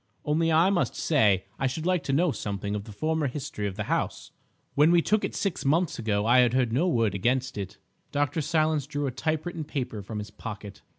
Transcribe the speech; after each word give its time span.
Only 0.25 0.51
I 0.51 0.71
must 0.71 0.95
say 0.95 1.45
I 1.59 1.67
should 1.67 1.85
like 1.85 2.01
to 2.05 2.11
know 2.11 2.31
something 2.31 2.73
of 2.73 2.85
the 2.85 2.91
former 2.91 3.27
history 3.27 3.67
of 3.67 3.75
the 3.75 3.83
house. 3.83 4.31
When 4.73 4.89
we 4.89 4.99
took 5.03 5.23
it 5.23 5.35
six 5.35 5.63
months 5.63 5.99
ago 5.99 6.25
I 6.25 6.49
heard 6.49 6.73
no 6.73 6.87
word 6.87 7.13
against 7.13 7.55
it." 7.55 7.77
Dr. 8.11 8.41
Silence 8.41 8.87
drew 8.87 9.05
a 9.05 9.11
typewritten 9.11 9.63
paper 9.63 10.01
from 10.01 10.17
his 10.17 10.31
pocket. 10.31 10.81